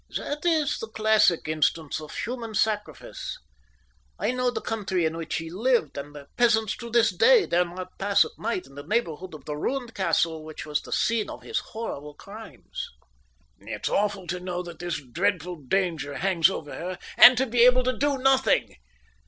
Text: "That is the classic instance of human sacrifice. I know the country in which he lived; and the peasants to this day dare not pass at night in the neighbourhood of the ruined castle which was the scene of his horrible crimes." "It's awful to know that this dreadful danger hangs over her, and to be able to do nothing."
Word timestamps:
"That 0.17 0.45
is 0.45 0.79
the 0.79 0.87
classic 0.87 1.47
instance 1.47 2.01
of 2.01 2.15
human 2.15 2.55
sacrifice. 2.55 3.37
I 4.17 4.31
know 4.31 4.49
the 4.49 4.59
country 4.59 5.05
in 5.05 5.15
which 5.15 5.35
he 5.35 5.51
lived; 5.51 5.95
and 5.95 6.15
the 6.15 6.25
peasants 6.37 6.75
to 6.77 6.89
this 6.89 7.15
day 7.15 7.45
dare 7.45 7.65
not 7.65 7.99
pass 7.99 8.25
at 8.25 8.31
night 8.39 8.65
in 8.65 8.73
the 8.73 8.81
neighbourhood 8.81 9.35
of 9.35 9.45
the 9.45 9.55
ruined 9.55 9.93
castle 9.93 10.43
which 10.43 10.65
was 10.65 10.81
the 10.81 10.91
scene 10.91 11.29
of 11.29 11.43
his 11.43 11.59
horrible 11.59 12.15
crimes." 12.15 12.89
"It's 13.59 13.89
awful 13.89 14.25
to 14.25 14.39
know 14.39 14.63
that 14.63 14.79
this 14.79 14.99
dreadful 14.99 15.65
danger 15.67 16.15
hangs 16.15 16.49
over 16.49 16.73
her, 16.73 16.97
and 17.15 17.37
to 17.37 17.45
be 17.45 17.59
able 17.61 17.83
to 17.83 17.95
do 17.95 18.17
nothing." 18.17 18.77